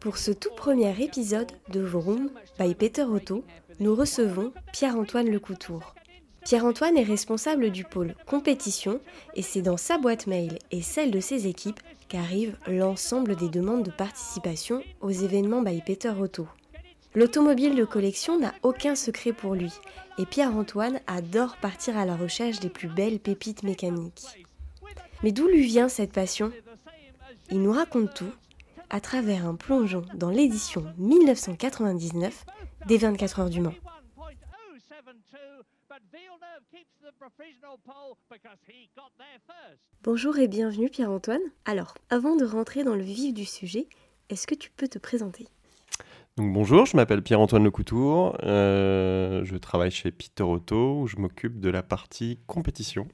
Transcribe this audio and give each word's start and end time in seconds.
Pour 0.00 0.18
ce 0.18 0.30
tout 0.30 0.50
premier 0.56 1.02
épisode 1.02 1.50
de 1.68 1.80
Vroom 1.80 2.30
by 2.58 2.74
Peter 2.74 3.02
Otto, 3.02 3.44
nous 3.80 3.94
recevons 3.94 4.52
Pierre-Antoine 4.72 5.30
Lecoutour. 5.30 5.94
Pierre-Antoine 6.44 6.98
est 6.98 7.04
responsable 7.04 7.70
du 7.70 7.84
pôle 7.84 8.14
compétition 8.26 9.00
et 9.34 9.42
c'est 9.42 9.62
dans 9.62 9.78
sa 9.78 9.96
boîte 9.96 10.26
mail 10.26 10.58
et 10.70 10.82
celle 10.82 11.10
de 11.10 11.20
ses 11.20 11.46
équipes 11.46 11.80
qu'arrivent 12.08 12.56
l'ensemble 12.66 13.34
des 13.34 13.48
demandes 13.48 13.84
de 13.84 13.90
participation 13.90 14.82
aux 15.00 15.10
événements 15.10 15.62
by 15.62 15.80
Peter 15.80 16.10
Otto. 16.10 16.46
L'automobile 17.14 17.76
de 17.76 17.84
collection 17.84 18.38
n'a 18.38 18.52
aucun 18.62 18.94
secret 18.94 19.32
pour 19.32 19.54
lui 19.54 19.72
et 20.18 20.26
Pierre-Antoine 20.26 21.00
adore 21.06 21.56
partir 21.56 21.96
à 21.96 22.04
la 22.04 22.16
recherche 22.16 22.60
des 22.60 22.68
plus 22.68 22.88
belles 22.88 23.20
pépites 23.20 23.62
mécaniques. 23.62 24.46
Mais 25.22 25.32
d'où 25.32 25.46
lui 25.46 25.62
vient 25.62 25.88
cette 25.88 26.12
passion? 26.12 26.52
Il 27.50 27.62
nous 27.62 27.72
raconte 27.72 28.12
tout 28.14 28.32
à 28.90 29.00
travers 29.00 29.46
un 29.46 29.54
plongeon 29.54 30.02
dans 30.14 30.30
l'édition 30.30 30.84
1999 30.98 32.44
des 32.86 32.98
24 32.98 33.40
heures 33.40 33.50
du 33.50 33.60
Mans. 33.60 33.74
Bonjour 40.02 40.38
et 40.38 40.48
bienvenue 40.48 40.90
Pierre-Antoine. 40.90 41.40
Alors, 41.64 41.94
avant 42.10 42.36
de 42.36 42.44
rentrer 42.44 42.84
dans 42.84 42.94
le 42.94 43.02
vif 43.02 43.32
du 43.32 43.44
sujet, 43.44 43.88
est-ce 44.28 44.46
que 44.46 44.54
tu 44.54 44.70
peux 44.70 44.88
te 44.88 44.98
présenter? 44.98 45.46
Donc 46.36 46.52
bonjour, 46.52 46.84
je 46.84 46.96
m'appelle 46.96 47.22
Pierre-Antoine 47.22 47.62
Lecoutour, 47.62 48.36
euh, 48.42 49.44
je 49.44 49.56
travaille 49.56 49.92
chez 49.92 50.10
Peter 50.10 50.42
Auto 50.42 51.00
où 51.00 51.06
je 51.06 51.16
m'occupe 51.16 51.60
de 51.60 51.70
la 51.70 51.84
partie 51.84 52.40
compétition. 52.48 53.06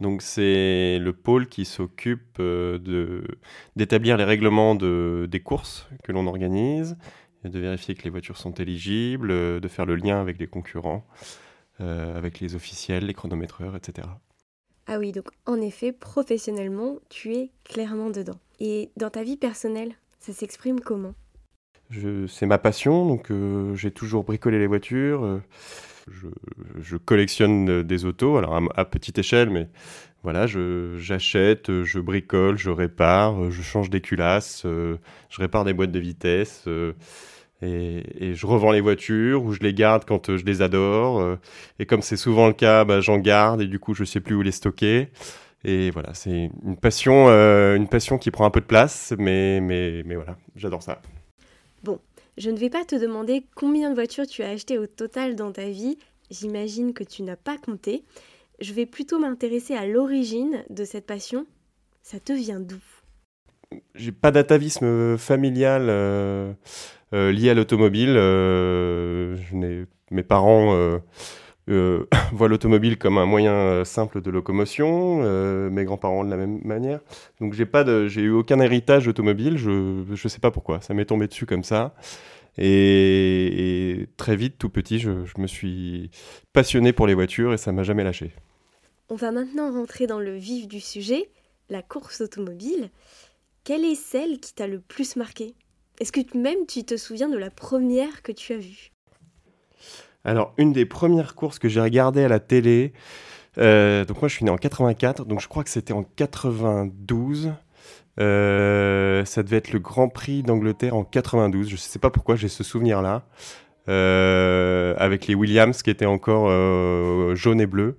Donc 0.00 0.22
c'est 0.22 0.98
le 0.98 1.12
pôle 1.12 1.48
qui 1.48 1.64
s'occupe 1.64 2.38
euh, 2.38 3.22
d'établir 3.76 4.16
les 4.16 4.24
règlements 4.24 4.74
de, 4.74 5.26
des 5.30 5.40
courses 5.40 5.88
que 6.04 6.12
l'on 6.12 6.26
organise, 6.26 6.96
de 7.44 7.58
vérifier 7.58 7.94
que 7.94 8.04
les 8.04 8.10
voitures 8.10 8.36
sont 8.36 8.52
éligibles, 8.52 9.30
euh, 9.30 9.60
de 9.60 9.68
faire 9.68 9.86
le 9.86 9.96
lien 9.96 10.20
avec 10.20 10.38
les 10.38 10.46
concurrents, 10.46 11.06
avec 11.78 12.40
les 12.40 12.54
officiels, 12.54 13.04
les 13.04 13.12
chronométreurs, 13.12 13.76
etc. 13.76 14.08
Ah 14.86 14.98
oui, 14.98 15.12
donc 15.12 15.28
en 15.44 15.60
effet, 15.60 15.92
professionnellement, 15.92 16.96
tu 17.10 17.34
es 17.34 17.50
clairement 17.64 18.08
dedans. 18.08 18.38
Et 18.60 18.90
dans 18.96 19.10
ta 19.10 19.24
vie 19.24 19.36
personnelle, 19.36 19.94
ça 20.18 20.32
s'exprime 20.32 20.80
comment? 20.80 21.14
C'est 22.28 22.46
ma 22.46 22.58
passion, 22.58 23.06
donc 23.06 23.30
euh, 23.30 23.74
j'ai 23.74 23.90
toujours 23.90 24.24
bricolé 24.24 24.58
les 24.58 24.66
voitures. 24.66 25.24
Euh, 25.24 25.38
je, 26.80 26.96
collectionne 26.96 27.82
des 27.82 28.04
autos, 28.04 28.36
alors 28.36 28.60
à, 28.76 28.84
petite 28.84 29.18
échelle, 29.18 29.50
mais 29.50 29.68
voilà, 30.22 30.46
j'achète, 30.46 31.82
je, 31.82 31.98
bricole, 31.98 32.58
je 32.58 32.70
répare, 32.70 33.50
je 33.50 33.62
change 33.62 33.90
des 33.90 34.00
culasses, 34.00 34.62
euh, 34.66 34.98
je 35.30 35.40
répare 35.40 35.64
des 35.64 35.72
boîtes 35.72 35.92
de 35.92 35.98
vitesse. 35.98 36.68
Et, 37.62 38.34
je 38.34 38.46
revends 38.46 38.70
les 38.70 38.80
voitures 38.80 39.42
ou 39.44 39.52
je 39.52 39.60
les 39.60 39.74
garde 39.74 40.04
quand 40.04 40.36
je 40.36 40.44
les 40.44 40.62
adore. 40.62 41.38
et 41.78 41.86
comme 41.86 42.02
c'est 42.02 42.16
souvent 42.16 42.46
le 42.46 42.52
cas, 42.52 42.84
bah, 42.84 43.00
j'en 43.00 43.18
garde 43.18 43.60
et 43.62 43.66
du 43.66 43.78
coup 43.78 43.94
je 43.94 44.04
sais 44.04 44.20
plus 44.20 44.34
où 44.34 44.42
les 44.42 44.52
stocker. 44.52 45.08
Et 45.64 45.90
voilà, 45.90 46.14
c'est 46.14 46.50
une 46.64 46.76
passion, 46.76 47.28
une 47.28 47.88
passion 47.88 48.18
qui 48.18 48.30
prend 48.30 48.46
un 48.46 48.50
peu 48.50 48.60
de 48.60 48.66
place, 48.66 49.14
mais, 49.18 49.60
mais 49.60 50.14
voilà, 50.14 50.36
j'adore 50.56 50.82
ça. 50.82 51.00
Je 52.36 52.50
ne 52.50 52.58
vais 52.58 52.68
pas 52.68 52.84
te 52.84 52.96
demander 52.96 53.46
combien 53.54 53.88
de 53.88 53.94
voitures 53.94 54.26
tu 54.26 54.42
as 54.42 54.50
achetées 54.50 54.78
au 54.78 54.86
total 54.86 55.36
dans 55.36 55.52
ta 55.52 55.68
vie, 55.68 55.96
j'imagine 56.30 56.92
que 56.92 57.04
tu 57.04 57.22
n'as 57.22 57.36
pas 57.36 57.56
compté. 57.56 58.04
Je 58.60 58.74
vais 58.74 58.84
plutôt 58.84 59.18
m'intéresser 59.18 59.74
à 59.74 59.86
l'origine 59.86 60.62
de 60.68 60.84
cette 60.84 61.06
passion. 61.06 61.46
Ça 62.02 62.20
te 62.20 62.32
vient 62.32 62.60
d'où? 62.60 62.82
J'ai 63.94 64.12
pas 64.12 64.30
d'atavisme 64.30 65.16
familial 65.16 65.86
euh, 65.88 66.52
euh, 67.14 67.32
lié 67.32 67.50
à 67.50 67.54
l'automobile. 67.54 68.14
Euh, 68.16 69.36
mes 70.10 70.22
parents 70.22 71.00
euh, 71.68 72.06
voient 72.32 72.48
l'automobile 72.48 72.98
comme 72.98 73.18
un 73.18 73.26
moyen 73.26 73.52
euh, 73.52 73.84
simple 73.84 74.20
de 74.20 74.30
locomotion, 74.30 75.20
euh, 75.22 75.68
mes 75.70 75.84
grands-parents 75.84 76.24
de 76.24 76.30
la 76.30 76.36
même 76.36 76.60
manière. 76.64 77.00
Donc 77.40 77.54
j'ai 77.54 77.66
pas 77.66 77.84
j'ai 78.08 78.22
eu 78.22 78.30
aucun 78.30 78.60
héritage 78.60 79.08
automobile, 79.08 79.58
je 79.58 80.04
je 80.12 80.28
sais 80.28 80.38
pas 80.38 80.50
pourquoi, 80.50 80.80
ça 80.80 80.94
m'est 80.94 81.06
tombé 81.06 81.26
dessus 81.26 81.46
comme 81.46 81.64
ça. 81.64 81.94
Et, 82.58 84.08
très 84.16 84.34
vite, 84.34 84.56
tout 84.58 84.70
petit, 84.70 84.98
je, 84.98 85.10
me 85.36 85.46
suis 85.46 86.10
passionné 86.54 86.94
pour 86.94 87.06
les 87.06 87.12
voitures 87.12 87.52
et 87.52 87.58
ça 87.58 87.70
m'a 87.70 87.82
jamais 87.82 88.02
lâché. 88.02 88.32
On 89.10 89.14
va 89.14 89.30
maintenant 89.30 89.70
rentrer 89.70 90.06
dans 90.06 90.20
le 90.20 90.36
vif 90.36 90.66
du 90.66 90.80
sujet, 90.80 91.28
la 91.68 91.82
course 91.82 92.22
automobile. 92.22 92.90
Quelle 93.64 93.84
est 93.84 93.94
celle 93.94 94.40
qui 94.40 94.54
t'a 94.54 94.66
le 94.66 94.80
plus 94.80 95.16
marqué? 95.16 95.54
Est-ce 96.00 96.12
que 96.12 96.20
même 96.36 96.66
tu 96.66 96.84
te 96.84 96.96
souviens 96.96 97.28
de 97.28 97.36
la 97.36 97.50
première 97.50 98.22
que 98.22 98.32
tu 98.32 98.54
as 98.54 98.58
vue? 98.58 98.90
Alors, 100.26 100.52
une 100.58 100.72
des 100.72 100.86
premières 100.86 101.36
courses 101.36 101.60
que 101.60 101.68
j'ai 101.68 101.80
regardées 101.80 102.24
à 102.24 102.28
la 102.28 102.40
télé, 102.40 102.92
euh, 103.58 104.04
donc 104.04 104.20
moi 104.20 104.28
je 104.28 104.34
suis 104.34 104.44
né 104.44 104.50
en 104.50 104.56
84, 104.56 105.24
donc 105.24 105.40
je 105.40 105.48
crois 105.48 105.62
que 105.62 105.70
c'était 105.70 105.92
en 105.92 106.02
92. 106.02 107.52
Euh, 108.18 109.24
ça 109.24 109.42
devait 109.42 109.58
être 109.58 109.72
le 109.72 109.78
Grand 109.78 110.08
Prix 110.08 110.42
d'Angleterre 110.42 110.96
en 110.96 111.04
92. 111.04 111.68
Je 111.68 111.74
ne 111.74 111.78
sais 111.78 112.00
pas 112.00 112.10
pourquoi 112.10 112.34
j'ai 112.34 112.48
ce 112.48 112.64
souvenir-là. 112.64 113.22
Euh, 113.88 114.96
avec 114.98 115.28
les 115.28 115.36
Williams 115.36 115.80
qui 115.80 115.90
étaient 115.90 116.06
encore 116.06 116.48
jaune 117.36 117.60
et 117.60 117.66
bleu. 117.66 117.98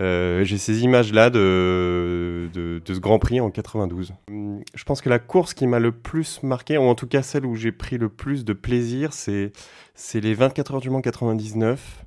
Euh, 0.00 0.42
j'ai 0.42 0.58
ces 0.58 0.82
images-là 0.82 1.30
de, 1.30 2.48
ce 2.52 2.98
Grand 2.98 3.18
Prix 3.18 3.40
en 3.40 3.50
92. 3.50 4.12
Je 4.74 4.84
pense 4.84 5.00
que 5.00 5.08
la 5.08 5.18
course 5.18 5.54
qui 5.54 5.66
m'a 5.66 5.78
le 5.78 5.92
plus 5.92 6.42
marqué, 6.42 6.78
ou 6.78 6.82
en 6.82 6.94
tout 6.94 7.06
cas 7.06 7.22
celle 7.22 7.46
où 7.46 7.54
j'ai 7.56 7.72
pris 7.72 7.98
le 7.98 8.08
plus 8.08 8.44
de 8.44 8.52
plaisir, 8.52 9.12
c'est, 9.12 9.52
c'est 9.94 10.20
les 10.20 10.34
24 10.34 10.74
heures 10.74 10.80
du 10.80 10.90
Mans 10.90 11.00
99. 11.00 12.04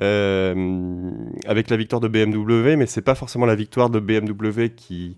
Euh, 0.00 1.10
avec 1.46 1.70
la 1.70 1.76
victoire 1.76 2.00
de 2.00 2.06
BMW, 2.06 2.76
mais 2.76 2.86
c'est 2.86 3.02
pas 3.02 3.16
forcément 3.16 3.46
la 3.46 3.56
victoire 3.56 3.90
de 3.90 3.98
BMW 3.98 4.68
qui, 4.76 5.16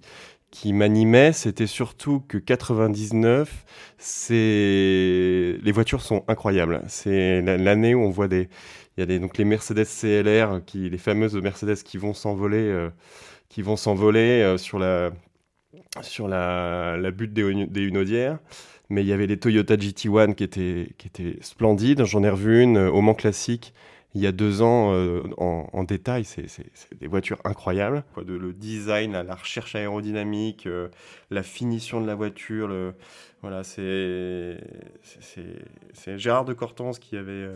qui 0.50 0.72
m'animait, 0.72 1.32
c'était 1.32 1.66
surtout 1.66 2.20
que 2.26 2.38
99, 2.38 3.64
c'est 3.98 5.58
les 5.62 5.72
voitures 5.72 6.02
sont 6.02 6.24
incroyables. 6.28 6.82
C'est 6.88 7.42
l'année 7.42 7.94
où 7.94 8.00
on 8.00 8.10
voit 8.10 8.28
des 8.28 8.48
il 8.96 9.00
y 9.00 9.02
a 9.04 9.06
des, 9.06 9.18
donc 9.18 9.38
les 9.38 9.44
Mercedes 9.44 9.84
CLR 9.84 10.64
qui 10.66 10.90
les 10.90 10.98
fameuses 10.98 11.36
Mercedes 11.36 11.82
qui 11.84 11.96
vont 11.98 12.14
s'envoler 12.14 12.58
euh, 12.58 12.90
qui 13.48 13.62
vont 13.62 13.76
s'envoler 13.76 14.42
euh, 14.42 14.58
sur 14.58 14.78
la 14.78 15.10
sur 16.02 16.28
la, 16.28 16.96
la 16.96 17.10
butte 17.10 17.32
des, 17.32 17.66
des. 17.66 17.90
Mais 18.90 19.02
il 19.02 19.06
y 19.06 19.12
avait 19.12 19.26
les 19.26 19.38
Toyota 19.38 19.76
GT1 19.76 20.34
qui 20.34 20.44
étaient, 20.44 20.88
qui 20.98 21.06
étaient 21.06 21.38
splendides. 21.42 22.04
J'en 22.04 22.24
ai 22.24 22.30
revu 22.30 22.62
une 22.62 22.76
euh, 22.76 22.90
au 22.90 23.00
Mans 23.00 23.14
Classique 23.14 23.72
il 24.16 24.20
y 24.20 24.26
a 24.26 24.32
deux 24.32 24.60
ans 24.60 24.92
euh, 24.92 25.22
en, 25.36 25.84
détail. 25.84 26.24
C'est 26.24 26.48
des 26.98 27.06
voitures 27.06 27.38
incroyables. 27.44 28.02
De, 28.16 28.34
le 28.34 28.52
design, 28.52 29.12
la 29.12 29.34
recherche 29.36 29.76
aérodynamique, 29.76 30.66
euh, 30.66 30.88
la 31.30 31.44
finition 31.44 32.00
de 32.00 32.08
la 32.08 32.16
voiture. 32.16 32.92
Voilà, 33.40 33.62
c'est 33.62 34.58
Gérard 36.16 36.44
de 36.44 36.54
Cortance 36.54 36.98
qui 36.98 37.16
avait, 37.16 37.50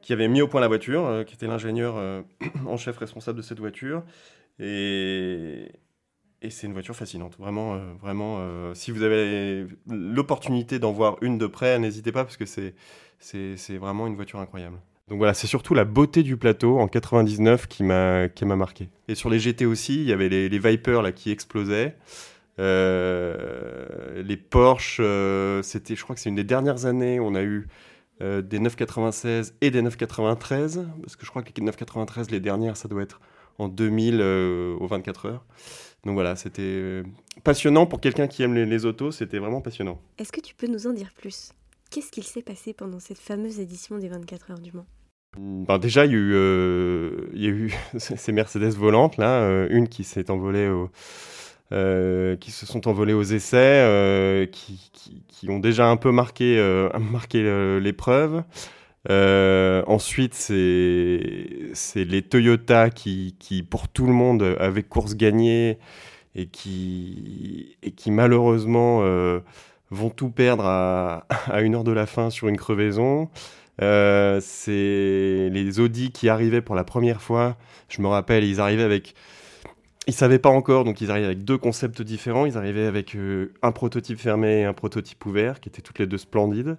qui 0.00 0.12
avait 0.12 0.26
mis 0.26 0.42
au 0.42 0.48
point 0.48 0.60
la 0.60 0.66
voiture, 0.66 1.24
qui 1.24 1.34
était 1.34 1.46
l'ingénieur 1.46 2.24
en 2.66 2.76
chef 2.76 2.98
responsable 2.98 3.36
de 3.36 3.42
cette 3.42 3.60
voiture. 3.60 4.02
Et, 4.58 5.70
et 6.42 6.50
c'est 6.50 6.66
une 6.66 6.72
voiture 6.72 6.94
fascinante, 6.96 7.36
vraiment, 7.38 7.78
vraiment. 8.00 8.40
si 8.74 8.90
vous 8.90 9.02
avez 9.02 9.66
l'opportunité 9.88 10.78
d'en 10.78 10.92
voir 10.92 11.16
une 11.22 11.38
de 11.38 11.46
près, 11.46 11.78
n'hésitez 11.78 12.12
pas 12.12 12.24
parce 12.24 12.36
que 12.36 12.46
c'est 12.46 12.74
c'est 13.22 13.76
vraiment 13.76 14.06
une 14.06 14.16
voiture 14.16 14.40
incroyable. 14.40 14.76
Donc 15.08 15.18
voilà, 15.18 15.34
c'est 15.34 15.46
surtout 15.46 15.74
la 15.74 15.84
beauté 15.84 16.22
du 16.22 16.36
plateau 16.36 16.78
en 16.78 16.88
99 16.88 17.66
qui 17.66 17.82
m'a 17.82 18.28
qui 18.28 18.44
m'a 18.44 18.56
marqué. 18.56 18.88
Et 19.08 19.14
sur 19.14 19.30
les 19.30 19.38
GT 19.38 19.66
aussi, 19.66 19.96
il 19.96 20.08
y 20.08 20.12
avait 20.12 20.28
les, 20.28 20.58
Vipers 20.58 21.02
là 21.02 21.12
qui 21.12 21.30
explosaient. 21.30 21.96
Euh, 22.58 24.22
les 24.22 24.36
Porsche, 24.36 24.98
euh, 25.00 25.62
c'était, 25.62 25.96
je 25.96 26.02
crois 26.02 26.14
que 26.14 26.20
c'est 26.20 26.28
une 26.28 26.36
des 26.36 26.44
dernières 26.44 26.86
années 26.86 27.18
où 27.18 27.24
on 27.24 27.34
a 27.34 27.42
eu 27.42 27.66
euh, 28.20 28.42
des 28.42 28.58
996 28.58 29.54
et 29.60 29.70
des 29.70 29.82
993, 29.82 30.86
parce 31.02 31.16
que 31.16 31.24
je 31.24 31.30
crois 31.30 31.42
que 31.42 31.50
les 31.56 31.64
993, 31.64 32.30
les 32.30 32.40
dernières, 32.40 32.76
ça 32.76 32.88
doit 32.88 33.02
être 33.02 33.20
en 33.62 33.68
2000 33.68 34.20
aux 34.22 34.86
24 34.86 35.26
heures. 35.26 35.44
Donc 36.04 36.14
voilà, 36.14 36.34
c'était 36.36 37.02
passionnant 37.44 37.86
pour 37.86 38.00
quelqu'un 38.00 38.26
qui 38.26 38.42
aime 38.42 38.54
les, 38.54 38.66
les 38.66 38.84
autos, 38.84 39.12
c'était 39.12 39.38
vraiment 39.38 39.60
passionnant. 39.60 40.00
Est-ce 40.18 40.32
que 40.32 40.40
tu 40.40 40.54
peux 40.54 40.66
nous 40.66 40.86
en 40.86 40.92
dire 40.92 41.10
plus? 41.16 41.52
Qu'est-ce 41.90 42.10
qu'il 42.10 42.24
s'est 42.24 42.42
passé 42.42 42.72
pendant 42.72 43.00
cette 43.00 43.18
fameuse 43.18 43.60
édition 43.60 43.98
des 43.98 44.08
24 44.08 44.50
heures 44.52 44.58
du 44.58 44.72
Mans? 44.72 44.86
Ben 45.38 45.78
déjà, 45.78 46.04
il 46.04 46.12
y 46.12 46.14
a 46.14 46.18
eu, 46.18 46.32
euh, 46.34 47.30
il 47.34 47.42
y 47.42 47.46
a 47.46 47.50
eu 47.50 47.74
ces 47.98 48.32
Mercedes 48.32 48.74
volantes, 48.74 49.16
là, 49.16 49.42
euh, 49.42 49.66
une 49.70 49.88
qui 49.88 50.04
s'est 50.04 50.30
envolée 50.30 50.68
au, 50.68 50.90
euh, 51.72 52.36
qui 52.36 52.50
se 52.50 52.66
sont 52.66 52.86
envolées 52.88 53.14
aux 53.14 53.22
essais, 53.22 54.48
qui, 54.52 54.90
qui, 54.92 55.22
qui, 55.28 55.50
ont 55.50 55.58
déjà 55.58 55.86
un 55.86 55.96
peu 55.96 56.12
marqué, 56.12 56.56
marqué 57.12 57.78
l'épreuve. 57.80 58.42
Ensuite, 59.08 60.34
c'est 60.34 62.04
les 62.04 62.22
Toyota 62.22 62.90
qui, 62.90 63.66
pour 63.68 63.88
tout 63.88 64.06
le 64.06 64.12
monde, 64.12 64.56
avaient 64.58 64.82
course 64.82 65.14
gagnée 65.16 65.78
et 66.34 66.46
qui, 66.46 67.76
malheureusement 68.06 69.02
vont 69.92 70.10
tout 70.10 70.30
perdre 70.30 70.64
à, 70.66 71.26
une 71.60 71.76
heure 71.76 71.84
de 71.84 71.92
la 71.92 72.06
fin 72.06 72.30
sur 72.30 72.48
une 72.48 72.56
crevaison. 72.56 73.30
Euh, 73.80 74.40
c'est 74.42 75.48
les 75.50 75.80
Audi 75.80 76.10
qui 76.10 76.28
arrivaient 76.28 76.62
pour 76.62 76.74
la 76.74 76.84
première 76.84 77.22
fois. 77.22 77.56
Je 77.88 78.02
me 78.02 78.08
rappelle, 78.08 78.44
ils 78.44 78.60
arrivaient 78.60 78.82
avec. 78.82 79.14
Ils 80.08 80.14
savaient 80.14 80.40
pas 80.40 80.48
encore, 80.48 80.82
donc 80.82 81.00
ils 81.00 81.12
arrivaient 81.12 81.26
avec 81.26 81.44
deux 81.44 81.58
concepts 81.58 82.02
différents. 82.02 82.44
Ils 82.44 82.58
arrivaient 82.58 82.86
avec 82.86 83.14
euh, 83.14 83.52
un 83.62 83.70
prototype 83.70 84.18
fermé 84.18 84.62
et 84.62 84.64
un 84.64 84.72
prototype 84.72 85.24
ouvert, 85.24 85.60
qui 85.60 85.68
étaient 85.68 85.82
toutes 85.82 86.00
les 86.00 86.08
deux 86.08 86.18
splendides. 86.18 86.76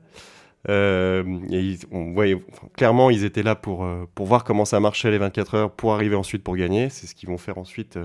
Euh, 0.70 1.24
et 1.52 1.76
on 1.92 2.14
voyait, 2.14 2.38
clairement, 2.76 3.10
ils 3.10 3.26
étaient 3.26 3.44
là 3.44 3.56
pour, 3.56 3.88
pour 4.16 4.26
voir 4.26 4.44
comment 4.44 4.66
ça 4.66 4.80
marchait 4.80 5.12
les 5.12 5.18
24 5.18 5.56
heures, 5.56 5.72
pour 5.72 5.94
arriver 5.94 6.16
ensuite 6.16 6.44
pour 6.44 6.56
gagner. 6.56 6.90
C'est 6.90 7.08
ce 7.08 7.16
qu'ils 7.16 7.30
vont 7.30 7.38
faire 7.38 7.58
ensuite 7.58 8.00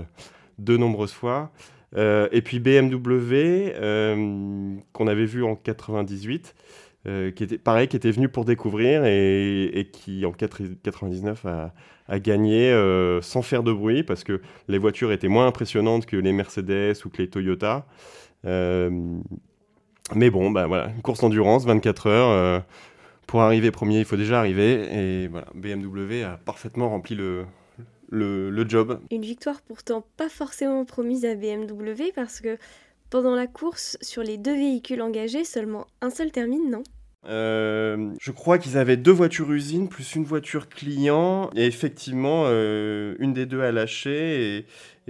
de 0.57 0.77
nombreuses 0.77 1.13
fois. 1.13 1.51
et 1.95 2.41
puis 2.43 2.59
BMW, 2.59 3.71
qu'on 4.91 5.07
avait 5.07 5.25
vu 5.25 5.43
en 5.43 5.55
98, 5.55 6.53
euh, 7.07 7.31
qui 7.31 7.45
était 7.45 7.57
pareil, 7.57 7.87
qui 7.87 7.95
était 7.95 8.11
venu 8.11 8.27
pour 8.27 8.43
découvrir 8.43 9.05
et, 9.05 9.89
qui 9.93 10.25
en 10.25 10.33
99 10.33 11.45
a, 11.45 12.19
gagné 12.19 12.71
euh, 12.71 13.21
sans 13.21 13.41
faire 13.41 13.63
de 13.63 13.71
bruit 13.71 14.03
parce 14.03 14.25
que 14.25 14.41
les 14.67 14.77
voitures 14.77 15.13
étaient 15.13 15.29
moins 15.29 15.47
impressionnantes 15.47 16.05
que 16.05 16.17
les 16.17 16.33
Mercedes 16.33 16.95
ou 17.05 17.09
que 17.09 17.21
les 17.21 17.29
Toyota. 17.29 17.85
Euh, 18.45 18.89
mais 20.15 20.29
bon, 20.29 20.51
bah 20.51 20.67
voilà, 20.67 20.89
une 20.95 21.01
course 21.01 21.21
d'endurance, 21.21 21.65
24 21.65 22.07
heures. 22.07 22.63
pour 23.27 23.41
arriver 23.41 23.71
premier, 23.71 23.99
il 23.99 24.05
faut 24.05 24.17
déjà 24.17 24.39
arriver. 24.39 24.87
Et 24.91 25.27
voilà, 25.27 25.47
BMW 25.53 26.23
a 26.23 26.37
parfaitement 26.37 26.89
rempli 26.89 27.15
le, 27.15 27.45
le, 28.09 28.49
le 28.49 28.69
job. 28.69 28.99
Une 29.11 29.21
victoire 29.21 29.61
pourtant 29.61 30.05
pas 30.17 30.29
forcément 30.29 30.83
promise 30.85 31.25
à 31.25 31.35
BMW 31.35 32.11
parce 32.15 32.41
que 32.41 32.57
pendant 33.09 33.35
la 33.35 33.47
course, 33.47 33.97
sur 34.01 34.21
les 34.23 34.37
deux 34.37 34.55
véhicules 34.55 35.01
engagés, 35.01 35.43
seulement 35.43 35.87
un 36.01 36.09
seul 36.09 36.31
termine, 36.31 36.69
non? 36.69 36.83
Euh, 37.25 38.13
je 38.19 38.31
crois 38.31 38.57
qu'ils 38.57 38.77
avaient 38.77 38.95
deux 38.95 39.11
voitures 39.11 39.51
usines 39.51 39.89
plus 39.89 40.15
une 40.15 40.23
voiture 40.23 40.69
client. 40.69 41.49
Et 41.55 41.65
effectivement, 41.65 42.43
euh, 42.45 43.15
une 43.19 43.33
des 43.33 43.45
deux 43.45 43.61
a 43.61 43.71
lâché. 43.71 44.57
Et, 44.57 44.65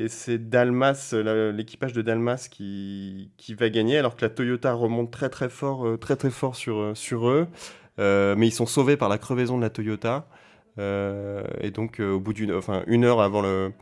c'est 0.08 0.50
Dalmas, 0.50 1.14
l'équipage 1.54 1.92
de 1.92 2.02
Dalmas 2.02 2.48
qui, 2.50 3.32
qui, 3.38 3.54
va 3.54 3.70
gagner. 3.70 3.98
Alors 3.98 4.16
que 4.16 4.24
la 4.24 4.30
Toyota 4.30 4.72
remonte 4.74 5.12
très 5.12 5.28
très 5.28 5.50
fort, 5.50 5.86
euh, 5.86 5.98
très 5.98 6.16
très 6.16 6.30
fort 6.30 6.56
sur, 6.56 6.96
sur 6.96 7.28
eux. 7.30 7.48
mais 7.98 8.48
ils 8.48 8.54
sont 8.54 8.66
sauvés 8.66 8.96
par 8.96 9.10
la 9.10 9.18
crevaison 9.18 9.58
de 9.58 9.62
la 9.62 9.70
Toyota. 9.70 10.28
et 10.78 11.72
donc, 11.72 12.00
au 12.00 12.20
bout 12.22 12.32
d'une 12.32 12.62
une 12.88 13.04
heure 13.04 13.20
avant 13.20 13.42
le, 13.42 13.74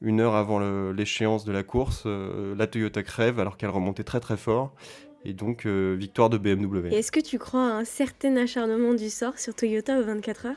une 0.00 0.20
heure 0.20 0.34
avant 0.36 0.58
l'échéance 0.90 1.44
de 1.44 1.52
la 1.52 1.62
course, 1.62 2.06
la 2.06 2.66
Toyota 2.66 3.02
crève 3.02 3.38
alors 3.38 3.58
qu'elle 3.58 3.68
remontait 3.68 4.04
très 4.04 4.20
très 4.20 4.38
fort. 4.38 4.74
Et 5.24 5.32
donc, 5.32 5.66
euh, 5.66 5.96
victoire 5.98 6.30
de 6.30 6.38
BMW. 6.38 6.92
Est-ce 6.92 7.12
que 7.12 7.20
tu 7.20 7.38
crois 7.38 7.66
à 7.66 7.72
un 7.72 7.84
certain 7.84 8.36
acharnement 8.36 8.94
du 8.94 9.10
sort 9.10 9.38
sur 9.38 9.54
Toyota 9.54 9.98
aux 9.98 10.04
24 10.04 10.46
heures? 10.46 10.56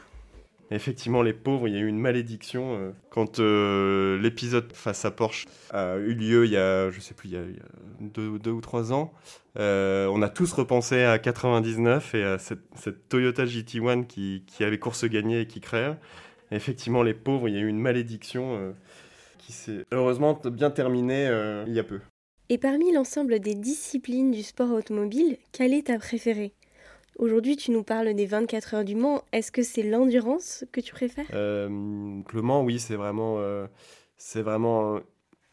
Effectivement, 0.74 1.22
les 1.22 1.34
pauvres, 1.34 1.68
il 1.68 1.74
y 1.74 1.78
a 1.78 1.82
eu 1.82 1.88
une 1.88 2.00
malédiction. 2.00 2.78
Euh, 2.78 2.92
quand 3.10 3.40
l'épisode 3.40 4.72
face 4.74 5.04
à 5.04 5.12
Porsche 5.12 5.48
a 5.72 5.98
eu 5.98 6.14
lieu 6.14 6.46
il 6.46 6.52
y 6.52 6.58
a, 6.58 6.90
je 6.90 7.00
sais 7.02 7.14
plus, 7.14 7.30
il 7.30 7.34
y 7.34 7.38
a, 7.38 7.44
deux, 8.00 8.52
ou 8.52 8.62
trois 8.62 8.94
ans, 8.94 9.12
on 9.56 10.22
a 10.22 10.30
tous 10.30 10.54
repensé 10.54 11.04
à 11.04 11.20
99 11.20 12.16
et 12.16 12.24
à 12.24 12.38
cette, 12.38 13.10
Toyota 13.10 13.44
GT1 13.44 14.06
qui, 14.06 14.44
qui, 14.48 14.64
avait 14.64 14.80
course 14.80 15.04
gagnée 15.06 15.42
et 15.42 15.48
qui 15.48 15.60
crève. 15.60 15.98
effectivement, 16.52 17.04
les 17.04 17.14
pauvres, 17.14 17.50
il 17.50 17.56
y 17.56 17.58
a 17.58 17.62
eu 17.62 17.68
une 17.68 17.80
malédiction 17.80 18.74
qui 19.42 19.52
s'est 19.52 19.86
heureusement 19.92 20.40
bien 20.46 20.70
terminé 20.70 21.28
euh, 21.28 21.66
il 21.68 21.74
y 21.74 21.80
a 21.80 21.84
peu. 21.84 22.00
Et 22.54 22.58
parmi 22.58 22.92
l'ensemble 22.92 23.40
des 23.40 23.56
disciplines 23.56 24.30
du 24.30 24.44
sport 24.44 24.72
automobile, 24.72 25.38
quelle 25.54 25.74
est 25.74 25.88
ta 25.88 25.98
préférée? 25.98 26.52
Aujourd'hui, 27.18 27.56
tu 27.56 27.72
nous 27.72 27.82
parles 27.82 28.14
des 28.14 28.26
24 28.26 28.74
heures 28.74 28.84
du 28.84 28.94
Mans. 28.94 29.24
Est-ce 29.32 29.54
que 29.54 29.64
c'est 29.64 29.84
l'endurance 29.84 30.66
que 30.74 30.82
tu 30.82 30.92
préfères? 30.92 31.28
Euh, 31.34 31.70
Le 31.70 32.42
Mans, 32.42 32.62
oui, 32.62 32.78
c'est 32.78 32.98
vraiment, 32.98 33.38
euh, 33.38 33.68
vraiment 34.36 35.00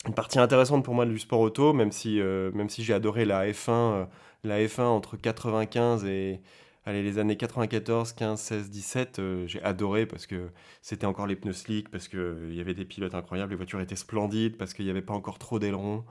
une 0.09 0.15
partie 0.15 0.41
intéressante 0.41 0.85
pour 0.85 0.95
moi 0.95 1.07
du 1.07 1.21
sport 1.21 1.39
auto, 1.39 1.73
même 1.73 1.93
si, 1.93 2.19
même 2.19 2.69
si 2.69 2.83
j'ai 2.83 2.95
adoré 2.95 3.25
la 3.25 3.47
F1, 3.47 4.09
la 4.43 4.61
F1 4.61 4.83
entre 4.83 5.17
95 5.17 6.05
et, 6.05 6.41
allez, 6.85 7.05
les 7.05 7.19
années 7.21 7.37
94, 7.37 8.13
15, 8.13 8.41
16, 8.41 8.71
17, 8.71 9.21
j'ai 9.47 9.63
adoré 9.63 10.05
parce 10.05 10.27
que 10.27 10.49
c'était 10.83 11.07
encore 11.07 11.29
les 11.29 11.37
pneus 11.37 11.53
slick, 11.53 11.91
parce 11.91 12.09
qu'il 12.09 12.19
euh, 12.19 12.53
y 12.53 12.61
avait 12.61 12.75
des 12.75 12.85
pilotes 12.85 13.15
incroyables, 13.15 13.51
les 13.51 13.57
voitures 13.57 13.81
étaient 13.81 13.95
splendides, 13.95 14.57
parce 14.57 14.75
qu'il 14.75 14.85
n'y 14.85 14.91
avait 14.91 15.01
pas 15.01 15.15
encore 15.15 15.39
trop 15.39 15.61
d'ailerons, 15.61 16.05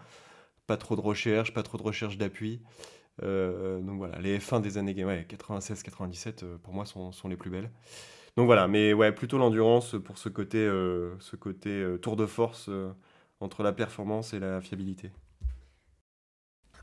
pas 0.67 0.77
trop 0.77 0.95
de 0.95 1.01
recherche, 1.01 1.53
pas 1.53 1.63
trop 1.63 1.77
de 1.77 1.83
recherche 1.83 2.17
d'appui. 2.17 2.61
Euh, 3.23 3.79
donc 3.79 3.97
voilà, 3.97 4.19
les 4.19 4.37
F1 4.37 4.61
des 4.61 4.77
années 4.77 5.03
ouais, 5.03 5.25
96, 5.27 5.81
97, 5.81 6.43
euh, 6.43 6.57
pour 6.59 6.73
moi, 6.73 6.85
sont, 6.85 7.11
les 7.27 7.37
plus 7.37 7.49
belles. 7.49 7.71
Donc 8.35 8.45
voilà, 8.45 8.67
mais 8.67 8.93
ouais, 8.93 9.11
plutôt 9.11 9.39
l'endurance 9.39 9.95
pour 10.03 10.19
ce 10.19 10.29
côté, 10.29 10.59
ce 11.19 11.35
côté 11.35 11.83
tour 12.03 12.15
de 12.15 12.27
force 12.27 12.69
entre 13.39 13.63
la 13.63 13.71
performance 13.71 14.35
et 14.35 14.39
la 14.39 14.61
fiabilité. 14.61 15.09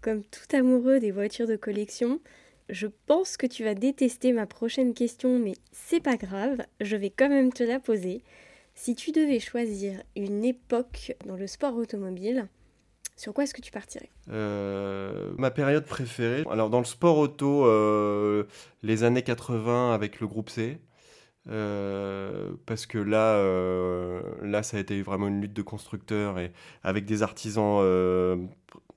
Comme 0.02 0.24
tout 0.24 0.56
amoureux 0.56 0.98
des 0.98 1.12
voitures 1.12 1.46
de 1.46 1.54
collection, 1.54 2.20
je 2.68 2.88
pense 3.06 3.36
que 3.36 3.46
tu 3.46 3.62
vas 3.62 3.74
détester 3.74 4.32
ma 4.32 4.46
prochaine 4.46 4.94
question, 4.94 5.38
mais 5.38 5.54
c'est 5.70 6.02
pas 6.02 6.16
grave, 6.16 6.62
je 6.80 6.96
vais 6.96 7.10
quand 7.10 7.28
même 7.28 7.52
te 7.52 7.62
la 7.62 7.78
poser. 7.78 8.22
Si 8.74 8.94
tu 8.94 9.12
devais 9.12 9.38
choisir 9.38 10.02
une 10.16 10.44
époque 10.44 11.14
dans 11.26 11.36
le 11.36 11.46
sport 11.46 11.76
automobile, 11.76 12.48
sur 13.16 13.32
quoi 13.32 13.44
est-ce 13.44 13.54
que 13.54 13.60
tu 13.60 13.70
partirais? 13.70 14.10
Euh, 14.30 15.32
Ma 15.38 15.50
période 15.50 15.86
préférée, 15.86 16.44
alors 16.50 16.70
dans 16.70 16.80
le 16.80 16.84
sport 16.84 17.18
auto, 17.18 17.64
euh, 17.66 18.44
les 18.82 19.04
années 19.04 19.22
80 19.22 19.94
avec 19.94 20.20
le 20.20 20.26
groupe 20.26 20.50
C. 20.50 20.78
Euh, 21.50 22.52
parce 22.64 22.86
que 22.86 22.96
là, 22.98 23.36
là, 24.42 24.62
ça 24.62 24.78
a 24.78 24.80
été 24.80 25.02
vraiment 25.02 25.28
une 25.28 25.42
lutte 25.42 25.52
de 25.52 25.62
constructeurs 25.62 26.38
et 26.38 26.52
avec 26.82 27.04
des 27.04 27.22
artisans 27.22 28.48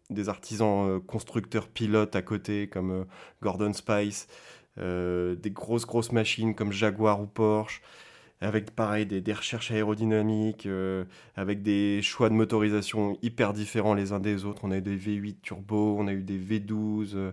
des 0.10 0.30
artisans 0.30 1.02
constructeurs 1.02 1.68
pilotes 1.68 2.16
à 2.16 2.22
côté 2.22 2.70
comme 2.70 3.06
Gordon 3.42 3.74
Spice, 3.74 4.28
des 4.78 5.52
grosses 5.52 5.86
grosses 5.86 6.14
machines 6.14 6.56
comme 6.56 6.72
Jaguar 6.72 7.22
ou 7.22 7.28
Porsche, 7.28 7.82
avec 8.42 8.72
pareil 8.72 9.06
des, 9.06 9.34
recherches 9.34 9.72
aérodynamiques, 9.72 10.68
avec 11.36 11.64
des 11.64 12.02
choix 12.02 12.30
de 12.30 12.36
motorisation 12.36 13.18
hyper 13.22 13.54
différents 13.54 13.94
les 13.94 14.12
uns 14.12 14.20
des 14.20 14.46
autres. 14.46 14.62
On 14.64 14.72
a 14.72 14.78
eu 14.78 14.82
des 14.82 14.98
V8 14.98 15.42
turbo, 15.42 15.96
on 15.98 16.08
a 16.08 16.14
eu 16.14 16.22
des 16.22 16.38
V12, 16.38 17.32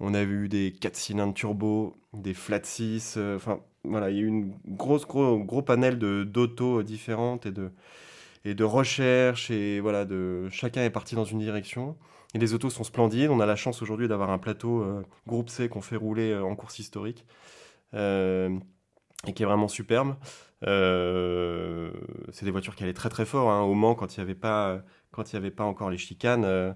on 0.00 0.14
a 0.14 0.22
eu 0.22 0.48
des 0.48 0.72
4 0.72 0.96
cylindres 0.96 1.34
turbo, 1.34 1.96
des 2.12 2.34
flat 2.34 2.64
6, 2.64 3.18
enfin 3.36 3.60
voilà, 3.84 4.10
il 4.10 4.16
y 4.16 4.18
a 4.20 4.22
eu 4.22 4.26
une 4.26 4.52
grosse 4.66 5.06
gros, 5.06 5.38
gros 5.38 5.62
panel 5.62 5.98
de 5.98 6.24
d'autos 6.24 6.82
différentes 6.82 7.46
et 7.46 7.52
de 7.52 7.70
et 8.44 8.54
de 8.54 8.64
recherche 8.64 9.50
et 9.50 9.80
voilà 9.80 10.04
de 10.04 10.48
chacun 10.50 10.82
est 10.82 10.90
parti 10.90 11.14
dans 11.14 11.24
une 11.24 11.38
direction. 11.38 11.96
Et 12.34 12.38
les 12.38 12.54
autos 12.54 12.70
sont 12.70 12.84
splendides. 12.84 13.30
On 13.30 13.40
a 13.40 13.46
la 13.46 13.56
chance 13.56 13.82
aujourd'hui 13.82 14.08
d'avoir 14.08 14.30
un 14.30 14.38
plateau 14.38 14.82
euh, 14.82 15.02
groupe 15.26 15.50
C 15.50 15.68
qu'on 15.68 15.82
fait 15.82 15.96
rouler 15.96 16.32
euh, 16.32 16.42
en 16.42 16.56
course 16.56 16.78
historique. 16.78 17.26
Euh, 17.94 18.58
et 19.26 19.32
qui 19.32 19.42
est 19.42 19.46
vraiment 19.46 19.68
superbe 19.68 20.14
c'est 20.62 22.44
des 22.44 22.50
voitures 22.50 22.76
qui 22.76 22.84
allaient 22.84 22.92
très 22.92 23.08
très 23.08 23.24
fort 23.24 23.50
hein. 23.50 23.62
au 23.62 23.74
Mans 23.74 23.94
quand 23.94 24.16
il 24.16 24.20
n'y 24.20 24.24
avait 24.24 24.34
pas 24.34 24.82
avait 25.34 25.50
pas 25.50 25.64
encore 25.64 25.90
les 25.90 25.98
chicanes 25.98 26.74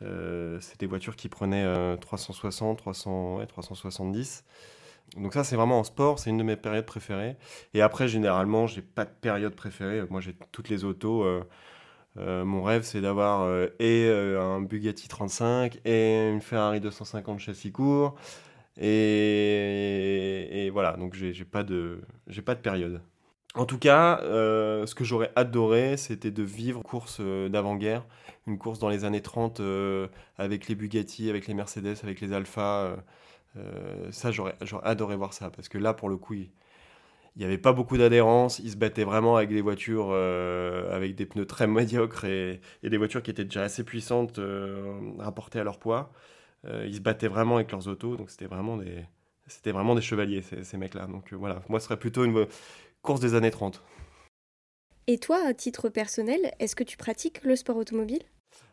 c'est 0.00 0.80
des 0.80 0.86
voitures 0.86 1.16
qui 1.16 1.28
prenaient 1.28 1.96
360 1.98 2.78
300 2.78 3.36
ouais, 3.36 3.46
370 3.46 4.44
donc 5.16 5.32
ça, 5.34 5.44
c'est 5.44 5.56
vraiment 5.56 5.78
en 5.80 5.84
sport, 5.84 6.18
c'est 6.18 6.30
une 6.30 6.38
de 6.38 6.42
mes 6.42 6.56
périodes 6.56 6.84
préférées. 6.84 7.36
Et 7.74 7.80
après, 7.80 8.08
généralement, 8.08 8.66
j'ai 8.66 8.82
pas 8.82 9.04
de 9.04 9.10
période 9.10 9.54
préférée. 9.54 10.02
Moi, 10.10 10.20
j'ai 10.20 10.34
toutes 10.52 10.68
les 10.68 10.84
autos. 10.84 11.22
Euh, 11.24 11.44
euh, 12.18 12.44
mon 12.44 12.62
rêve, 12.62 12.82
c'est 12.82 13.00
d'avoir 13.00 13.42
euh, 13.42 13.68
et 13.80 14.08
un 14.08 14.60
Bugatti 14.60 15.08
35 15.08 15.80
et 15.84 16.28
une 16.30 16.40
Ferrari 16.40 16.80
250 16.80 17.38
châssis 17.40 17.72
court. 17.72 18.16
Et 18.80 20.17
voilà, 20.78 20.96
donc 20.96 21.14
j'ai 21.14 21.44
pas 21.44 21.64
de 21.64 22.00
pas 22.44 22.54
de 22.54 22.60
période. 22.60 23.00
En 23.54 23.66
tout 23.66 23.78
cas, 23.78 24.20
ce 24.22 24.94
que 24.94 25.04
j'aurais 25.04 25.32
adoré, 25.34 25.96
c'était 25.96 26.30
de 26.30 26.42
vivre 26.44 26.78
une 26.78 26.84
course 26.84 27.20
d'avant-guerre, 27.20 28.04
une 28.46 28.58
course 28.58 28.78
dans 28.78 28.88
les 28.88 29.04
années 29.04 29.22
30 29.22 29.60
avec 30.36 30.68
les 30.68 30.74
Bugatti, 30.76 31.28
avec 31.28 31.48
les 31.48 31.54
Mercedes, 31.54 31.96
avec 32.04 32.20
les 32.20 32.32
Alfa. 32.32 32.96
Euh, 33.56 34.10
ça, 34.12 34.30
j'aurais 34.30 34.56
adoré 34.82 35.16
voir 35.16 35.32
ça, 35.32 35.50
parce 35.50 35.68
que 35.68 35.78
là, 35.78 35.94
pour 35.94 36.08
le 36.08 36.16
coup, 36.16 36.34
il 36.34 36.50
n'y 37.36 37.44
avait 37.44 37.58
pas 37.58 37.72
beaucoup 37.72 37.96
d'adhérence. 37.98 38.58
Ils 38.58 38.72
se 38.72 38.76
battaient 38.76 39.04
vraiment 39.04 39.36
avec 39.36 39.50
des 39.50 39.60
voitures 39.60 40.08
euh, 40.10 40.94
avec 40.94 41.14
des 41.14 41.26
pneus 41.26 41.46
très 41.46 41.66
médiocres 41.66 42.24
et, 42.24 42.60
des 42.82 42.96
voitures 42.96 43.22
qui 43.22 43.30
étaient 43.30 43.44
déjà 43.44 43.62
assez 43.62 43.84
puissantes 43.84 44.38
euh, 44.38 44.98
rapportées 45.18 45.60
à 45.60 45.64
leur 45.64 45.78
poids. 45.78 46.12
ils 46.64 46.96
se 46.96 47.00
battaient 47.00 47.28
vraiment 47.28 47.56
avec 47.56 47.72
leurs 47.72 47.88
autos, 47.88 48.16
donc 48.16 48.30
c'était 48.30 48.46
vraiment 48.46 48.76
des, 48.76 49.04
c'était 49.48 49.72
vraiment 49.72 49.94
des 49.94 50.02
chevaliers, 50.02 50.42
ces, 50.42 50.64
ces 50.64 50.76
mecs-là. 50.76 51.06
Donc 51.06 51.32
voilà, 51.32 51.62
moi, 51.68 51.80
ce 51.80 51.86
serait 51.86 51.98
plutôt 51.98 52.24
une 52.24 52.46
course 53.02 53.20
des 53.20 53.34
années 53.34 53.50
30. 53.50 53.82
Et 55.06 55.18
toi, 55.18 55.38
à 55.46 55.54
titre 55.54 55.88
personnel, 55.88 56.52
est-ce 56.60 56.76
que 56.76 56.84
tu 56.84 56.96
pratiques 56.96 57.42
le 57.42 57.56
sport 57.56 57.76
automobile? 57.76 58.22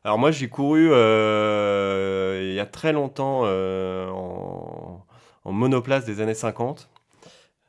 Alors 0.03 0.17
moi 0.17 0.31
j'ai 0.31 0.47
couru 0.47 0.89
euh, 0.91 2.39
il 2.49 2.53
y 2.53 2.59
a 2.59 2.65
très 2.65 2.93
longtemps 2.93 3.41
euh, 3.45 4.07
en, 4.09 5.05
en 5.43 5.51
monoplace 5.51 6.05
des 6.05 6.21
années 6.21 6.33
50 6.33 6.89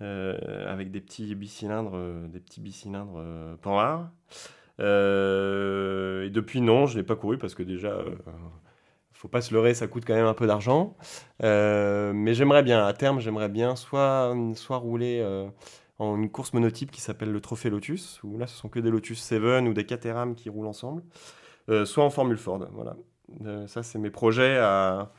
euh, 0.03 0.71
avec 0.71 0.91
des 0.91 1.01
petits 1.01 1.35
bicylindres, 1.35 1.93
euh, 1.95 2.29
des 2.29 2.41
petits 2.41 2.61
bicylindres 2.61 3.17
euh, 3.17 3.57
Panhard. 3.57 4.11
Euh, 4.79 6.27
et 6.27 6.31
depuis 6.31 6.61
non, 6.61 6.87
je 6.87 6.99
n'ai 6.99 7.03
pas 7.03 7.17
couru 7.17 7.39
parce 7.39 7.55
que 7.55 7.63
déjà 7.63 7.89
euh, 7.89 8.15
faut 9.27 9.31
pas 9.31 9.41
se 9.41 9.53
leurrer, 9.53 9.75
ça 9.75 9.89
coûte 9.89 10.05
quand 10.07 10.15
même 10.15 10.27
un 10.27 10.35
peu 10.35 10.47
d'argent. 10.47 10.97
Euh, 11.43 12.13
mais 12.15 12.33
j'aimerais 12.33 12.63
bien, 12.63 12.87
à 12.87 12.93
terme, 12.93 13.19
j'aimerais 13.19 13.49
bien 13.49 13.75
soit, 13.75 14.33
soit 14.55 14.77
rouler 14.77 15.19
euh, 15.21 15.49
en 15.99 16.17
une 16.17 16.31
course 16.31 16.53
monotype 16.53 16.93
qui 16.93 17.01
s'appelle 17.01 17.33
le 17.33 17.41
Trophée 17.41 17.69
Lotus, 17.69 18.23
où 18.23 18.39
là 18.39 18.47
ce 18.47 18.57
sont 18.57 18.69
que 18.69 18.79
des 18.79 18.89
Lotus 18.89 19.21
7 19.21 19.67
ou 19.67 19.75
des 19.75 19.85
Caterham 19.85 20.37
qui 20.37 20.49
roulent 20.49 20.69
ensemble, 20.69 21.03
euh, 21.71 21.85
soit 21.85 22.05
en 22.05 22.11
Formule 22.11 22.37
Ford. 22.37 22.65
Voilà. 22.73 22.97
Ça, 23.67 23.83
c'est 23.83 23.99
mes 23.99 24.11
projets 24.11 24.59
à, 24.59 25.11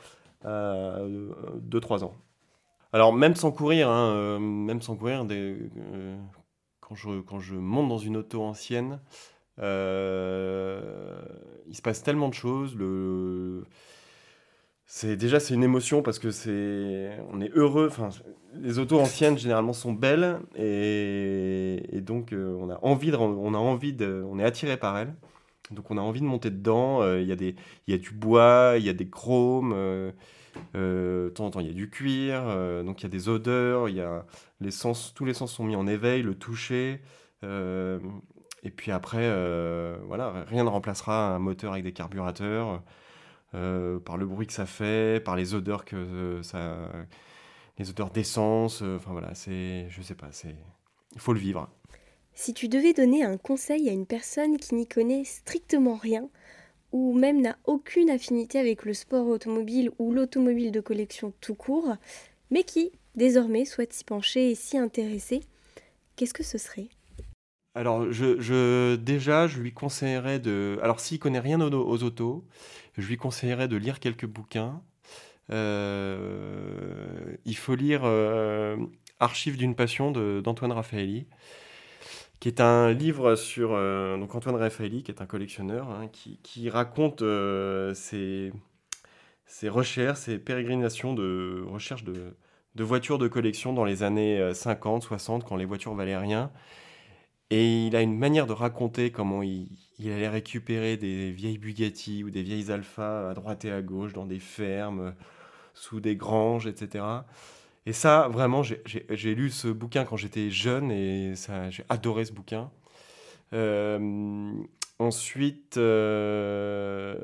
2-3 0.46 2.06
ans. 2.06 2.14
Alors, 2.94 3.12
même 3.12 3.36
sans 3.36 3.52
courir, 3.52 3.90
hein, 3.90 4.40
même 4.40 4.82
sans 4.82 4.96
courir, 4.96 5.26
quand, 6.80 6.96
je, 6.96 7.20
quand 7.20 7.42
je 7.42 7.56
monte 7.56 7.90
dans 7.90 7.98
une 7.98 8.16
auto 8.16 8.42
ancienne, 8.42 9.02
il 9.58 9.64
se 11.76 11.82
passe 11.84 12.02
tellement 12.04 12.30
de 12.30 12.34
choses. 12.34 12.74
Le, 12.78 13.66
c'est 14.90 15.18
déjà 15.18 15.40
c'est 15.40 15.54
une 15.54 15.64
émotion 15.64 16.02
parce 16.02 16.18
que 16.20 16.32
c'est 16.32 17.12
on 17.32 17.42
est 17.42 17.52
heureux. 17.56 17.88
Enfin, 17.92 18.10
les 18.56 18.80
autos 18.80 19.00
anciennes 19.00 19.38
généralement 19.38 19.74
sont 19.74 19.92
belles 19.94 20.40
et, 20.56 21.84
et 21.92 22.02
donc 22.02 22.32
euh, 22.34 22.56
on 22.60 22.70
a 22.70 22.80
envie 22.82 23.12
de 23.12 23.18
on 23.18 23.54
a 23.54 23.58
envie 23.58 23.94
de 23.94 24.24
on 24.30 24.40
est 24.40 24.44
attiré 24.46 24.78
par 24.78 24.98
elles. 24.98 25.14
Donc 25.72 25.92
on 25.92 25.98
a 25.98 26.02
envie 26.02 26.22
de 26.22 26.26
monter 26.26 26.50
dedans. 26.52 27.02
Euh, 27.02 27.22
Il 27.22 27.28
y 27.28 27.32
a 27.34 27.36
des 27.36 27.56
il 27.88 27.92
y 27.94 27.96
a 27.96 27.98
du 28.00 28.12
bois, 28.12 28.76
il 28.78 28.86
y 28.86 28.90
a 28.90 28.94
des 28.94 29.10
chromes. 29.10 29.74
euh, 29.76 30.12
de 30.74 31.30
temps 31.30 31.46
en 31.48 31.52
temps, 31.52 31.60
il 31.60 31.68
y 31.68 31.70
a 31.72 31.74
du 31.74 31.90
cuir. 31.90 32.44
donc 32.86 33.02
il 33.02 33.04
y 33.04 33.08
a 33.08 33.10
des 33.10 33.30
odeurs. 33.30 33.90
Il 33.90 33.96
y 33.96 34.02
a 34.02 34.26
les 34.62 34.72
sens. 34.72 35.14
Tous 35.16 35.26
les 35.26 35.34
sens 35.34 35.52
sont 35.54 35.64
mis 35.66 35.76
en 35.76 35.88
éveil. 35.88 36.24
Le 36.24 36.36
toucher. 36.36 37.02
et 37.44 38.72
puis 38.76 38.92
après, 38.92 39.28
voilà, 40.08 40.46
rien 40.48 40.64
ne 40.64 40.70
remplacera 40.70 41.36
un 41.36 41.40
moteur 41.40 41.74
avec 41.74 41.84
des 41.84 41.94
carburateurs 41.94 42.82
euh, 43.56 44.00
par 44.00 44.18
le 44.18 44.26
bruit 44.26 44.48
que 44.48 44.54
ça 44.54 44.66
fait, 44.66 45.24
par 45.24 45.36
les 45.36 45.54
odeurs 45.56 45.86
que 45.86 45.96
euh, 45.96 46.44
ça, 46.44 46.90
les 47.78 47.90
odeurs 47.90 48.12
d'essence. 48.12 48.82
euh, 48.82 48.98
Enfin 48.98 49.12
voilà, 49.12 49.34
c'est, 49.36 49.88
je 49.90 50.02
sais 50.02 50.16
pas, 50.16 50.28
c'est, 50.32 50.56
il 51.16 51.20
faut 51.22 51.34
le 51.34 51.40
vivre. 51.40 51.70
Si 52.34 52.54
tu 52.54 52.68
devais 52.68 52.94
donner 52.94 53.24
un 53.24 53.38
conseil 53.38 53.90
à 53.90 53.92
une 53.92 54.06
personne 54.06 54.58
qui 54.58 54.76
n'y 54.76 54.88
connaît 54.88 55.24
strictement 55.26 55.96
rien, 55.96 56.30
ou 56.92 57.14
même 57.14 57.42
n'a 57.42 57.58
aucune 57.66 58.10
affinité 58.10 58.60
avec 58.60 58.86
le 58.86 58.94
sport 58.94 59.28
automobile 59.28 59.92
ou 60.00 60.14
l'automobile 60.14 60.72
de 60.72 60.82
collection 60.82 61.34
tout 61.42 61.56
court, 61.56 61.96
mais 62.52 62.64
qui, 62.64 62.92
désormais, 63.16 63.66
souhaite 63.66 63.94
s'y 63.94 64.04
pencher 64.06 64.52
et 64.52 64.56
s'y 64.56 64.78
intéresser, 64.78 65.42
qu'est-ce 66.16 66.34
que 66.36 66.44
ce 66.44 66.58
serait? 66.58 66.90
Alors, 67.76 68.12
je, 68.12 68.40
je- 68.42 68.96
déjà, 68.96 69.48
je 69.48 69.60
lui 69.60 69.72
conseillerais 69.72 70.40
de. 70.40 70.80
Alors, 70.82 71.00
s'il 71.00 71.20
connaît 71.20 71.40
rien 71.40 71.62
aux, 71.62 71.72
aux 71.72 72.04
autos, 72.04 72.44
je 72.98 73.08
lui 73.08 73.18
conseillerais 73.18 73.68
de 73.68 73.78
lire 73.78 74.00
quelques 74.00 74.26
bouquins. 74.26 74.82
Euh, 75.52 77.36
il 77.46 77.56
faut 77.56 77.76
lire 77.76 78.02
euh, 78.04 78.78
Archives 79.20 79.58
d'une 79.58 79.76
passion 79.76 80.12
d'Antoine 80.12 80.72
Raffaelli, 80.72 81.28
qui 82.40 82.50
est 82.50 82.62
un 82.62 82.92
livre 82.92 83.36
sur. 83.36 83.72
euh, 83.74 84.18
donc, 84.18 84.34
Antoine 84.36 84.56
Raffaelli, 84.56 85.04
qui 85.04 85.12
est 85.12 85.22
un 85.22 85.26
collectionneur, 85.26 85.90
hein, 85.90 86.08
qui, 86.12 86.70
raconte 86.70 87.24
ses, 87.94 88.52
recherches, 89.64 90.20
ses 90.20 90.40
pérégrinations 90.40 91.14
de 91.14 91.64
recherche 91.68 92.04
de, 92.04 92.36
voitures 92.84 93.18
de 93.18 93.28
collection 93.28 93.74
dans 93.74 93.86
les 93.86 94.04
années 94.04 94.40
euh, 94.40 94.54
50, 94.54 95.04
60, 95.04 95.44
quand 95.46 95.56
les 95.56 95.66
voitures 95.66 95.94
valaient 95.94 96.18
rien. 96.18 96.52
Et 97.50 97.88
il 97.88 97.96
a 97.96 98.02
une 98.02 98.18
manière 98.18 98.46
de 98.46 98.54
raconter 98.54 99.12
comment 99.12 99.42
il, 99.42 99.70
allait 100.00 100.28
récupérer 100.28 100.98
des 100.98 101.32
vieilles 101.32 101.58
Bugatti 101.58 102.24
ou 102.24 102.30
des 102.30 102.44
vieilles 102.44 102.72
Alfa 102.72 103.30
à 103.30 103.34
droite 103.34 103.64
et 103.66 103.72
à 103.72 103.82
gauche 103.82 104.14
dans 104.14 104.26
des 104.26 104.40
fermes, 104.40 105.14
sous 105.74 106.00
des 106.02 106.16
granges, 106.16 106.68
etc. 106.68 107.06
Et 107.86 107.94
ça, 107.94 108.28
vraiment, 108.28 108.64
j'ai- 108.64 109.36
lu 109.36 109.50
ce 109.50 109.70
bouquin 109.70 110.04
quand 110.04 110.18
j'étais 110.18 110.50
jeune 110.50 110.92
et 110.92 111.36
j'ai 111.70 111.86
adoré 111.90 112.26
ce 112.26 112.34
bouquin. 112.34 112.70
Euh, 113.54 114.52
ensuite, 115.00 115.78
euh, 115.78 117.16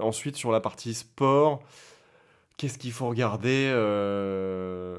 ensuite, 0.00 0.36
sur 0.36 0.50
la 0.50 0.60
partie 0.60 0.94
sport, 0.94 1.62
qu'est-ce 2.56 2.78
qu'il 2.78 2.92
faut 2.92 3.08
regarder 3.08 3.70
Euh, 3.72 4.98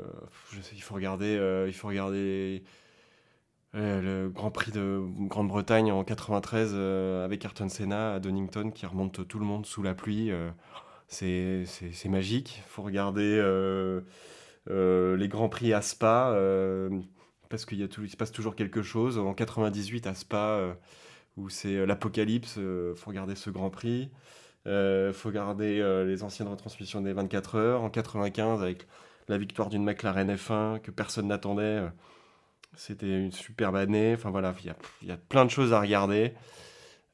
je 0.51 0.61
sais, 0.61 0.75
il 0.75 0.81
faut 0.81 0.95
regarder, 0.95 1.35
euh, 1.37 1.65
il 1.67 1.73
faut 1.73 1.87
regarder 1.89 2.17
euh, 2.17 2.59
le 3.75 4.29
Grand 4.29 4.51
Prix 4.51 4.71
de 4.71 5.01
Grande-Bretagne 5.27 5.91
en 5.91 6.03
93 6.03 6.71
euh, 6.73 7.25
avec 7.25 7.43
Ayrton 7.43 7.69
Senna 7.69 8.13
à 8.13 8.19
Donington 8.19 8.71
qui 8.71 8.85
remonte 8.85 9.27
tout 9.27 9.39
le 9.39 9.45
monde 9.45 9.65
sous 9.65 9.83
la 9.83 9.93
pluie. 9.93 10.31
euh, 10.31 10.51
c'est 11.07 12.09
magique. 12.09 12.63
Il 12.65 12.69
faut 12.69 12.83
regarder 12.83 13.37
euh, 13.37 14.01
les 15.17 15.27
Grands 15.27 15.49
Prix 15.49 15.73
à 15.73 15.81
Spa 15.81 16.37
parce 17.49 17.65
qu'il 17.65 17.89
se 17.89 18.17
passe 18.17 18.31
toujours 18.31 18.55
quelque 18.55 18.81
chose. 18.81 19.17
En 19.17 19.33
98 19.33 20.07
à 20.07 20.13
Spa 20.13 20.77
où 21.37 21.49
c'est 21.49 21.85
l'apocalypse, 21.85 22.55
il 22.55 22.93
faut 22.95 23.09
regarder 23.09 23.35
ce 23.35 23.49
Grand 23.49 23.69
Prix. 23.69 24.09
Il 24.65 25.11
faut 25.13 25.29
regarder 25.29 26.03
les 26.05 26.23
anciennes 26.23 26.47
retransmissions 26.47 27.01
des 27.01 27.13
24 27.13 27.55
heures. 27.55 27.81
En 27.83 27.89
95 27.89 28.61
avec 28.61 28.87
la 29.27 29.37
victoire 29.37 29.69
d'une 29.69 29.83
McLaren 29.83 30.33
F1 30.33 30.79
que 30.79 30.91
personne 30.91 31.27
n'attendait. 31.27 31.83
C'était 32.77 33.07
une 33.07 33.31
superbe 33.31 33.75
année. 33.75 34.13
Enfin 34.13 34.29
voilà, 34.29 34.53
il 34.61 35.07
y 35.07 35.11
a, 35.11 35.17
plein 35.17 35.45
de 35.45 35.49
choses 35.49 35.73
à 35.73 35.81
regarder. 35.81 36.33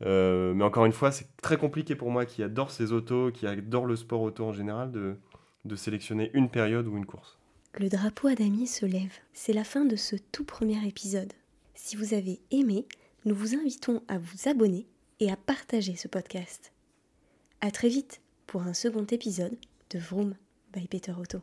Euh, 0.03 0.53
mais 0.53 0.63
encore 0.63 0.85
une 0.85 0.93
fois, 0.93 1.11
c'est 1.11 1.27
très 1.41 1.57
compliqué 1.57 1.95
pour 1.95 2.09
moi 2.09 2.25
qui 2.25 2.43
adore 2.43 2.71
ces 2.71 2.91
autos, 2.91 3.31
qui 3.31 3.45
adore 3.45 3.85
le 3.85 3.95
sport 3.95 4.21
auto 4.21 4.45
en 4.45 4.53
général, 4.53 4.91
de, 4.91 5.75
sélectionner 5.75 6.31
une 6.33 6.49
période 6.49 6.87
ou 6.87 6.97
une 6.97 7.05
course. 7.05 7.37
Le 7.79 7.87
drapeau 7.87 8.27
à 8.27 8.35
damier 8.35 8.65
se 8.65 8.85
lève. 8.85 9.13
C'est 9.33 9.53
la 9.53 9.63
fin 9.63 9.85
de 9.85 9.95
ce 9.95 10.15
tout 10.31 10.43
premier 10.43 10.85
épisode. 10.87 11.31
Si 11.75 11.95
vous 11.95 12.13
avez 12.13 12.39
aimé, 12.51 12.85
nous 13.25 13.35
vous 13.35 13.55
invitons 13.55 14.01
à 14.07 14.17
vous 14.17 14.49
abonner 14.49 14.87
et 15.19 15.31
à 15.31 15.37
partager 15.37 15.95
ce 15.95 16.07
podcast. 16.07 16.73
À 17.61 17.71
très 17.71 17.89
vite 17.89 18.21
pour 18.47 18.63
un 18.63 18.73
second 18.73 19.05
épisode 19.05 19.55
de 19.91 19.99
Vroom 19.99 20.35
by 20.73 20.87
Peter 20.87 21.13
Otto. 21.17 21.39